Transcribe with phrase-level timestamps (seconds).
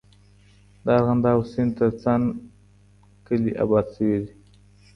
[0.83, 2.23] د ارغنداب سیند ترڅنګ
[3.25, 4.33] کلي آباد سوي دي.